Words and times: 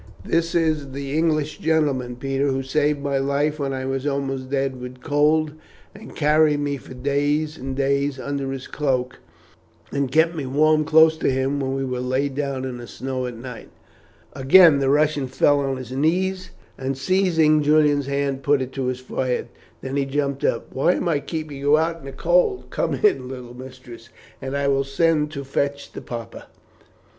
This 0.25 0.55
is 0.55 0.93
the 0.93 1.15
English 1.15 1.59
gentleman, 1.59 2.15
Peter, 2.15 2.47
who 2.47 2.63
saved 2.63 3.01
my 3.03 3.19
life 3.19 3.59
when 3.59 3.71
I 3.71 3.85
was 3.85 4.07
almost 4.07 4.49
dead 4.49 4.81
with 4.81 4.99
cold, 4.99 5.53
and 5.93 6.15
carried 6.15 6.59
me 6.59 6.77
for 6.77 6.95
days 6.95 7.55
and 7.55 7.75
days 7.75 8.19
under 8.19 8.51
his 8.51 8.65
cloak, 8.65 9.19
and 9.91 10.11
kept 10.11 10.33
me 10.35 10.47
warm 10.47 10.85
close 10.85 11.17
to 11.17 11.29
him 11.29 11.59
when 11.59 11.75
we 11.75 11.83
lay 11.83 12.29
down 12.29 12.65
in 12.65 12.77
the 12.79 12.87
snow 12.87 13.27
at 13.27 13.37
night." 13.37 13.69
Again 14.33 14.79
the 14.79 14.89
Russian 14.89 15.27
fell 15.27 15.59
on 15.59 15.77
his 15.77 15.91
knees, 15.91 16.49
and 16.79 16.97
seizing 16.97 17.61
Julian's 17.61 18.07
hand, 18.07 18.41
put 18.41 18.63
it 18.63 18.71
to 18.73 18.87
his 18.87 18.99
forehead. 18.99 19.49
Then 19.81 19.97
he 19.97 20.05
jumped 20.05 20.43
up, 20.43 20.73
"Why 20.73 20.93
am 20.93 21.07
I 21.07 21.19
keeping 21.19 21.57
you 21.59 21.77
out 21.77 21.99
in 21.99 22.05
the 22.05 22.11
cold?" 22.11 22.61
he 22.61 22.61
said. 22.63 22.69
"Come 22.71 22.93
in, 22.95 23.29
little 23.29 23.53
mistress, 23.53 24.09
and 24.41 24.57
I 24.57 24.67
will 24.67 24.83
send 24.83 25.29
to 25.33 25.43
fetch 25.43 25.91
the 25.91 26.01
papa." 26.01 26.47